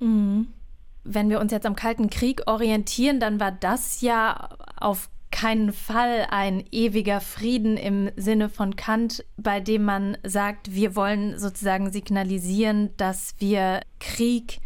[0.00, 0.48] Mhm.
[1.04, 6.26] Wenn wir uns jetzt am Kalten Krieg orientieren, dann war das ja auf keinen Fall
[6.30, 12.90] ein ewiger Frieden im Sinne von Kant, bei dem man sagt, wir wollen sozusagen signalisieren,
[12.96, 14.60] dass wir Krieg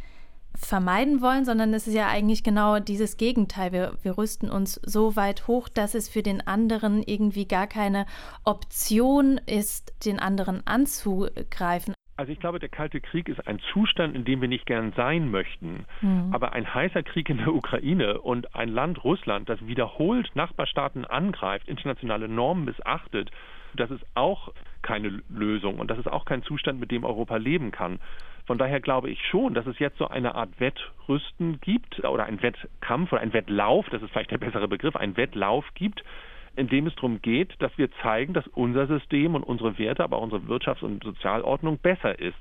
[0.56, 3.72] vermeiden wollen, sondern es ist ja eigentlich genau dieses Gegenteil.
[3.72, 8.06] Wir, wir rüsten uns so weit hoch, dass es für den anderen irgendwie gar keine
[8.44, 11.94] Option ist, den anderen anzugreifen.
[12.16, 15.30] Also ich glaube, der Kalte Krieg ist ein Zustand, in dem wir nicht gern sein
[15.30, 15.84] möchten.
[16.00, 16.30] Mhm.
[16.32, 21.68] Aber ein heißer Krieg in der Ukraine und ein Land Russland, das wiederholt Nachbarstaaten angreift,
[21.68, 23.30] internationale Normen missachtet,
[23.74, 27.72] das ist auch keine Lösung und das ist auch kein Zustand, mit dem Europa leben
[27.72, 27.98] kann.
[28.46, 32.42] Von daher glaube ich schon, dass es jetzt so eine Art Wettrüsten gibt oder ein
[32.42, 36.04] Wettkampf oder ein Wettlauf, das ist vielleicht der bessere Begriff, ein Wettlauf gibt,
[36.56, 40.18] in dem es darum geht, dass wir zeigen, dass unser System und unsere Werte, aber
[40.18, 42.36] auch unsere Wirtschafts- und Sozialordnung besser ist.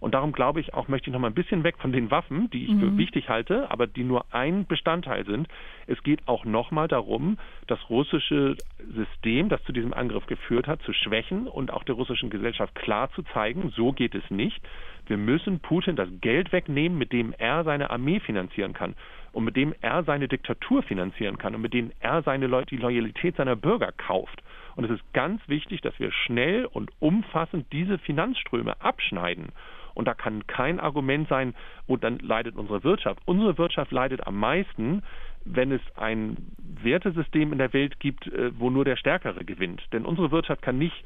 [0.00, 2.48] Und darum glaube ich auch, möchte ich noch mal ein bisschen weg von den Waffen,
[2.50, 2.80] die ich mhm.
[2.80, 5.48] für wichtig halte, aber die nur ein Bestandteil sind.
[5.86, 8.56] Es geht auch noch mal darum, das russische
[8.94, 13.10] System, das zu diesem Angriff geführt hat, zu schwächen und auch der russischen Gesellschaft klar
[13.12, 14.60] zu zeigen, so geht es nicht.
[15.06, 18.94] Wir müssen Putin das Geld wegnehmen, mit dem er seine Armee finanzieren kann
[19.32, 22.76] und mit dem er seine Diktatur finanzieren kann und mit dem er seine Leu die
[22.76, 24.42] Loyalität seiner Bürger kauft.
[24.76, 29.48] Und es ist ganz wichtig, dass wir schnell und umfassend diese Finanzströme abschneiden.
[29.94, 31.54] Und da kann kein Argument sein,
[31.88, 33.20] und dann leidet unsere Wirtschaft.
[33.24, 35.02] Unsere Wirtschaft leidet am meisten,
[35.44, 36.36] wenn es ein
[36.82, 39.82] Wertesystem in der Welt gibt, äh, wo nur der Stärkere gewinnt.
[39.92, 41.04] Denn unsere Wirtschaft kann nicht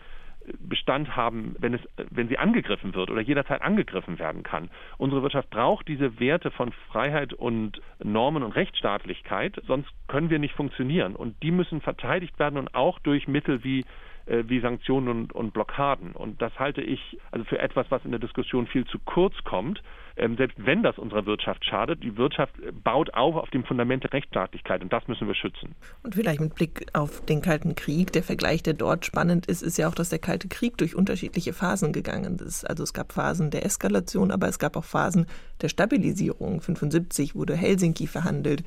[0.59, 4.71] Bestand haben, wenn, es, wenn sie angegriffen wird oder jederzeit angegriffen werden kann.
[4.99, 10.55] Unsere Wirtschaft braucht diese Werte von Freiheit und Normen und Rechtsstaatlichkeit, sonst können wir nicht
[10.55, 11.15] funktionieren.
[11.15, 13.85] Und die müssen verteidigt werden und auch durch Mittel wie
[14.27, 16.13] wie Sanktionen und, und, Blockaden.
[16.13, 19.83] Und das halte ich also für etwas, was in der Diskussion viel zu kurz kommt.
[20.17, 22.55] Ähm, selbst wenn das unserer Wirtschaft schadet, die Wirtschaft
[22.85, 25.75] baut auf auf dem Fundament der Rechtsstaatlichkeit und das müssen wir schützen.
[26.03, 29.79] Und vielleicht mit Blick auf den Kalten Krieg, der Vergleich, der dort spannend ist, ist
[29.79, 32.69] ja auch, dass der Kalte Krieg durch unterschiedliche Phasen gegangen ist.
[32.69, 35.27] Also es gab Phasen der Eskalation, aber es gab auch Phasen
[35.63, 36.55] der Stabilisierung.
[36.55, 38.65] 1975 wurde Helsinki verhandelt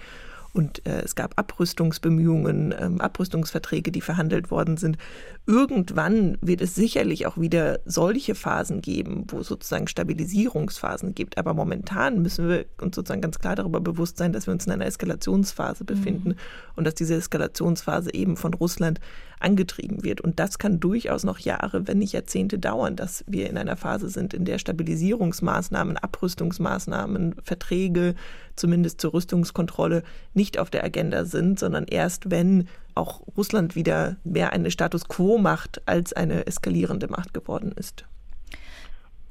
[0.56, 4.98] und äh, es gab Abrüstungsbemühungen, ähm, Abrüstungsverträge, die verhandelt worden sind.
[5.46, 11.38] Irgendwann wird es sicherlich auch wieder solche Phasen geben, wo es sozusagen Stabilisierungsphasen gibt.
[11.38, 14.72] Aber momentan müssen wir uns sozusagen ganz klar darüber bewusst sein, dass wir uns in
[14.72, 16.36] einer Eskalationsphase befinden mhm.
[16.78, 19.02] und dass diese Eskalationsphase eben von Russland
[19.46, 20.22] angetrieben wird.
[20.22, 24.10] Und das kann durchaus noch Jahre, wenn nicht Jahrzehnte dauern, dass wir in einer Phase
[24.10, 28.16] sind, in der Stabilisierungsmaßnahmen, Abrüstungsmaßnahmen, Verträge,
[28.56, 30.04] zumindest zur Rüstungskontrolle,
[30.34, 35.38] nicht auf der Agenda sind, sondern erst wenn auch Russland wieder mehr eine Status quo
[35.38, 38.06] Macht als eine eskalierende Macht geworden ist.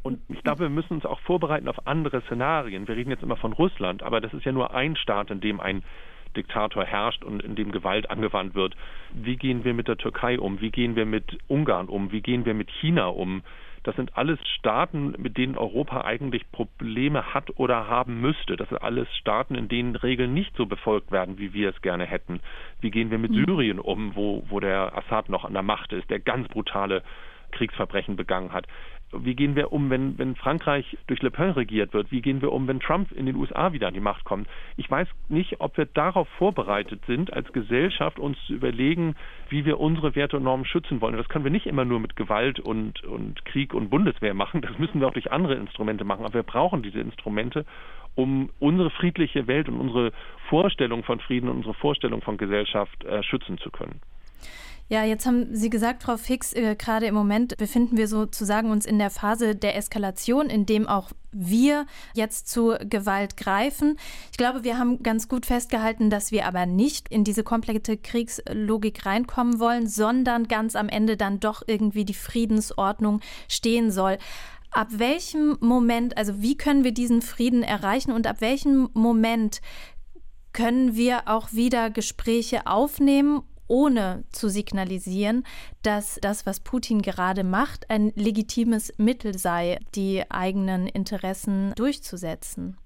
[0.03, 2.87] Und ich glaube, wir müssen uns auch vorbereiten auf andere Szenarien.
[2.87, 5.61] Wir reden jetzt immer von Russland, aber das ist ja nur ein Staat, in dem
[5.61, 5.83] ein
[6.37, 8.77] Diktator herrscht und in dem Gewalt angewandt wird.
[9.13, 10.61] Wie gehen wir mit der Türkei um?
[10.61, 12.13] Wie gehen wir mit Ungarn um?
[12.13, 13.43] Wie gehen wir mit China um?
[13.85, 18.57] Das sind alles Staaten, mit denen Europa eigentlich Probleme hat oder haben müsste.
[18.57, 22.07] Das sind alles Staaten, in denen Regeln nicht so befolgt werden, wie wir es gerne
[22.07, 22.41] hätten.
[22.81, 23.45] Wie gehen wir mit mhm.
[23.45, 27.03] Syrien um, wo, wo der Assad noch an der Macht ist, der ganz brutale
[27.55, 28.67] Kriegsverbrechen begangen hat.
[29.13, 32.11] Wie gehen wir um, wenn, wenn Frankreich durch Le Pen regiert wird?
[32.11, 34.49] Wie gehen wir um, wenn Trump in den USA wieder an die Macht kommt?
[34.77, 39.15] Ich weiß nicht, ob wir darauf vorbereitet sind, als Gesellschaft uns zu überlegen,
[39.49, 41.17] wie wir unsere Werte und Normen schützen wollen.
[41.17, 44.61] das können wir nicht immer nur mit Gewalt und, und Krieg und Bundeswehr machen.
[44.61, 46.25] Das müssen wir auch durch andere Instrumente machen.
[46.25, 47.65] Aber wir brauchen diese Instrumente,
[48.15, 50.13] um unsere friedliche Welt und unsere
[50.49, 54.01] Vorstellung von Frieden und unsere Vorstellung von Gesellschaft äh, schützen zu können.
[54.89, 58.85] Ja, jetzt haben Sie gesagt, Frau Fix, äh, gerade im Moment befinden wir sozusagen uns
[58.85, 63.99] in der Phase der Eskalation, in dem auch wir jetzt zu Gewalt greifen.
[64.31, 69.07] Ich glaube, wir haben ganz gut festgehalten, dass wir aber nicht in diese komplette Kriegslogik
[69.07, 74.19] reinkommen wollen, sondern ganz am Ende dann doch irgendwie die Friedensordnung stehen soll.
[74.71, 79.63] Ab welchem Moment, also wie können wir diesen Frieden erreichen und ab welchem Moment
[80.53, 85.45] können wir auch wieder Gespräche aufnehmen ohne zu signalisieren,
[85.83, 92.77] dass das, was Putin gerade macht, ein legitimes Mittel sei, die eigenen Interessen durchzusetzen.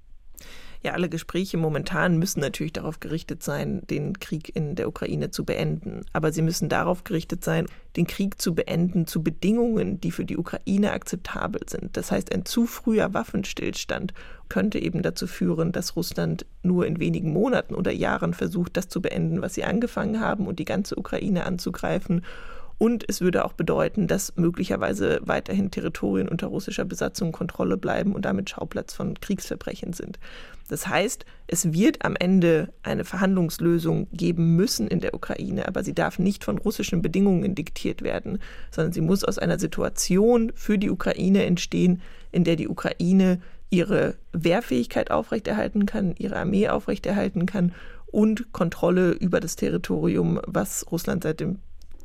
[0.83, 5.45] Ja, alle Gespräche momentan müssen natürlich darauf gerichtet sein, den Krieg in der Ukraine zu
[5.45, 6.03] beenden.
[6.13, 10.37] Aber sie müssen darauf gerichtet sein, den Krieg zu beenden zu Bedingungen, die für die
[10.37, 11.97] Ukraine akzeptabel sind.
[11.97, 14.15] Das heißt, ein zu früher Waffenstillstand
[14.49, 19.03] könnte eben dazu führen, dass Russland nur in wenigen Monaten oder Jahren versucht, das zu
[19.03, 22.25] beenden, was sie angefangen haben und die ganze Ukraine anzugreifen.
[22.79, 28.25] Und es würde auch bedeuten, dass möglicherweise weiterhin Territorien unter russischer Besatzung Kontrolle bleiben und
[28.25, 30.21] damit Schauplatz von Kriegsverbrechen sind.
[30.69, 35.95] Das heißt, es wird am Ende eine Verhandlungslösung geben müssen in der Ukraine, aber sie
[35.95, 38.39] darf nicht von russischen Bedingungen diktiert werden,
[38.71, 44.15] sondern sie muss aus einer Situation für die Ukraine entstehen, in der die Ukraine ihre
[44.33, 47.73] Wehrfähigkeit aufrechterhalten kann, ihre Armee aufrechterhalten kann
[48.07, 51.59] und Kontrolle über das Territorium, was Russland seit dem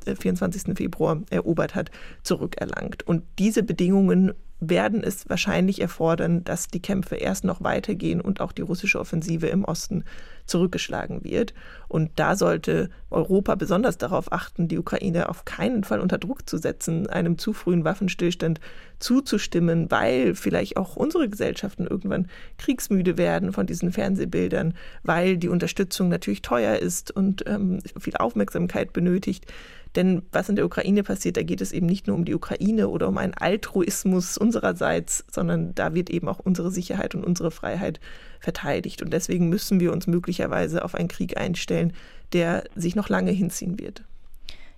[0.05, 0.69] 24.
[0.69, 1.91] Äh, Februar erobert hat,
[2.23, 3.03] zurückerlangt.
[3.07, 4.33] Und diese Bedingungen
[4.69, 9.47] werden es wahrscheinlich erfordern, dass die Kämpfe erst noch weitergehen und auch die russische Offensive
[9.47, 10.03] im Osten
[10.45, 11.53] zurückgeschlagen wird.
[11.87, 16.57] Und da sollte Europa besonders darauf achten, die Ukraine auf keinen Fall unter Druck zu
[16.57, 18.59] setzen, einem zu frühen Waffenstillstand
[18.99, 26.09] zuzustimmen, weil vielleicht auch unsere Gesellschaften irgendwann kriegsmüde werden von diesen Fernsehbildern, weil die Unterstützung
[26.09, 29.45] natürlich teuer ist und ähm, viel Aufmerksamkeit benötigt.
[29.95, 32.87] Denn was in der Ukraine passiert, da geht es eben nicht nur um die Ukraine
[32.89, 37.99] oder um einen Altruismus unsererseits, sondern da wird eben auch unsere Sicherheit und unsere Freiheit
[38.39, 39.03] verteidigt.
[39.03, 41.93] Und deswegen müssen wir uns möglicherweise auf einen Krieg einstellen,
[42.33, 44.03] der sich noch lange hinziehen wird.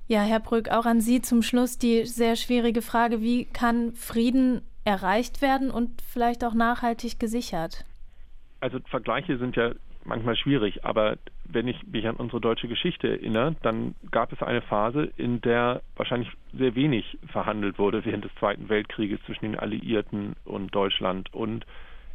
[0.07, 4.61] Ja, Herr Brück, auch an Sie zum Schluss die sehr schwierige Frage, wie kann Frieden
[4.83, 7.85] erreicht werden und vielleicht auch nachhaltig gesichert?
[8.59, 9.71] Also Vergleiche sind ja
[10.05, 14.61] manchmal schwierig, aber wenn ich mich an unsere deutsche Geschichte erinnere, dann gab es eine
[14.61, 20.35] Phase, in der wahrscheinlich sehr wenig verhandelt wurde während des Zweiten Weltkrieges zwischen den Alliierten
[20.45, 21.65] und Deutschland und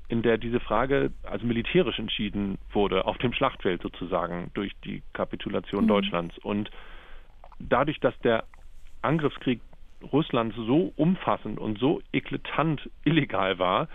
[0.09, 5.85] in der diese Frage also militärisch entschieden wurde, auf dem Schlachtfeld sozusagen durch die Kapitulation
[5.85, 5.89] mhm.
[5.89, 6.37] Deutschlands.
[6.39, 6.71] Und
[7.61, 8.45] dadurch, dass der
[9.03, 9.61] Angriffskrieg
[10.13, 13.89] Russlands so umfassend und so eklatant illegal war,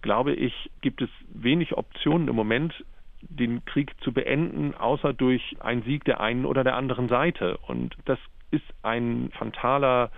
[0.00, 2.74] glaube ich, gibt es wenig Optionen im Moment,
[3.22, 7.58] den Krieg zu beenden, außer durch einen Sieg der einen oder der anderen Seite.
[7.66, 8.18] Und das
[8.50, 10.10] ist ein fantaler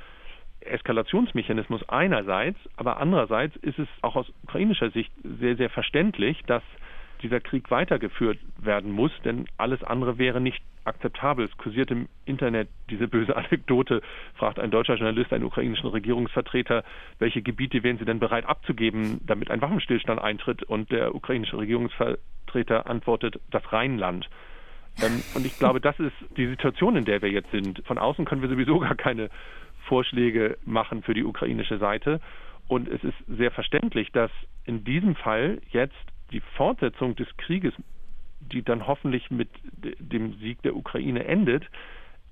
[0.60, 6.62] Eskalationsmechanismus einerseits, aber andererseits ist es auch aus ukrainischer Sicht sehr, sehr verständlich, dass
[7.24, 11.46] dieser Krieg weitergeführt werden muss, denn alles andere wäre nicht akzeptabel.
[11.46, 14.02] Es kursiert im Internet diese böse Anekdote,
[14.34, 16.84] fragt ein deutscher Journalist einen ukrainischen Regierungsvertreter,
[17.18, 20.62] welche Gebiete wären sie denn bereit abzugeben, damit ein Waffenstillstand eintritt?
[20.62, 24.28] Und der ukrainische Regierungsvertreter antwortet, das Rheinland.
[25.02, 27.82] Ähm, und ich glaube, das ist die Situation, in der wir jetzt sind.
[27.86, 29.30] Von außen können wir sowieso gar keine
[29.88, 32.20] Vorschläge machen für die ukrainische Seite.
[32.68, 34.30] Und es ist sehr verständlich, dass
[34.64, 35.94] in diesem Fall jetzt
[36.34, 37.72] die Fortsetzung des Krieges,
[38.40, 41.64] die dann hoffentlich mit dem Sieg der Ukraine endet,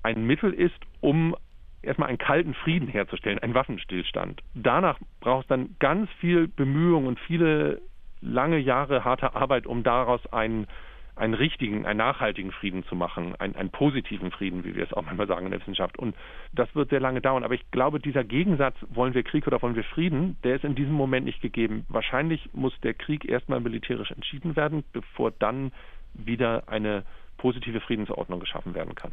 [0.02, 1.34] ein Mittel ist, um
[1.80, 4.42] erstmal einen kalten Frieden herzustellen, einen Waffenstillstand.
[4.54, 7.80] Danach braucht es dann ganz viel Bemühung und viele
[8.20, 10.66] lange Jahre harte Arbeit, um daraus einen
[11.14, 15.02] einen richtigen, einen nachhaltigen Frieden zu machen, einen, einen positiven Frieden, wie wir es auch
[15.02, 15.98] manchmal sagen in der Wissenschaft.
[15.98, 16.14] Und
[16.52, 17.44] das wird sehr lange dauern.
[17.44, 20.74] Aber ich glaube, dieser Gegensatz, wollen wir Krieg oder wollen wir Frieden, der ist in
[20.74, 21.84] diesem Moment nicht gegeben.
[21.88, 25.72] Wahrscheinlich muss der Krieg erstmal militärisch entschieden werden, bevor dann
[26.14, 27.04] wieder eine
[27.36, 29.12] positive Friedensordnung geschaffen werden kann.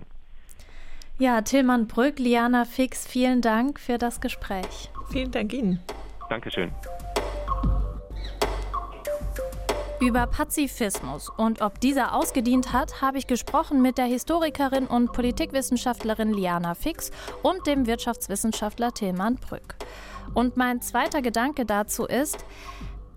[1.18, 4.90] Ja, Tillmann Brück, Liana Fix, vielen Dank für das Gespräch.
[5.12, 5.80] Vielen Dank Ihnen.
[6.30, 6.72] Dankeschön.
[10.02, 16.34] Über Pazifismus und ob dieser ausgedient hat, habe ich gesprochen mit der Historikerin und Politikwissenschaftlerin
[16.34, 17.12] Liana Fix
[17.44, 19.76] und dem Wirtschaftswissenschaftler Tilman Brück.
[20.34, 22.46] Und mein zweiter Gedanke dazu ist,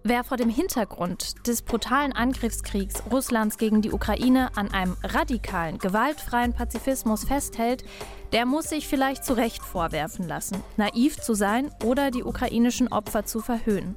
[0.05, 6.55] Wer vor dem Hintergrund des brutalen Angriffskriegs Russlands gegen die Ukraine an einem radikalen, gewaltfreien
[6.55, 7.85] Pazifismus festhält,
[8.33, 13.27] der muss sich vielleicht zu Recht vorwerfen lassen, naiv zu sein oder die ukrainischen Opfer
[13.27, 13.95] zu verhöhnen.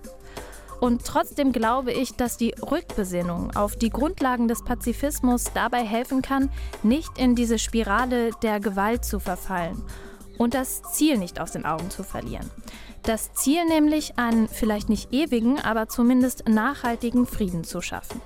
[0.79, 6.49] Und trotzdem glaube ich, dass die Rückbesinnung auf die Grundlagen des Pazifismus dabei helfen kann,
[6.83, 9.81] nicht in diese Spirale der Gewalt zu verfallen
[10.37, 12.49] und das Ziel nicht aus den Augen zu verlieren.
[13.03, 18.19] Das Ziel nämlich, einen vielleicht nicht ewigen, aber zumindest nachhaltigen Frieden zu schaffen.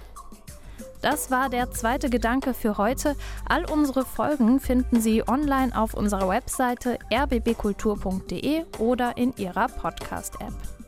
[1.01, 3.15] Das war der zweite Gedanke für heute.
[3.47, 10.78] All unsere Folgen finden Sie online auf unserer Webseite rbbkultur.de oder in Ihrer Podcast-App.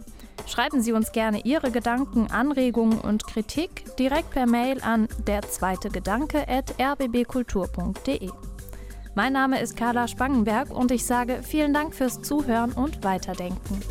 [0.48, 5.90] Schreiben Sie uns gerne Ihre Gedanken, Anregungen und Kritik direkt per Mail an der zweite
[5.90, 8.30] Gedanke at rbbkultur.de.
[9.16, 13.82] Mein Name ist Carla Spangenberg und ich sage vielen Dank fürs Zuhören und Weiterdenken.